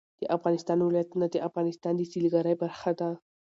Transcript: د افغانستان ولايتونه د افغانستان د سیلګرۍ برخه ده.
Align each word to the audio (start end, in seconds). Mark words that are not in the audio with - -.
د 0.21 0.23
افغانستان 0.37 0.77
ولايتونه 0.81 1.25
د 1.29 1.35
افغانستان 1.47 1.93
د 1.95 2.01
سیلګرۍ 2.11 2.53
برخه 2.63 2.91
ده. 2.99 3.09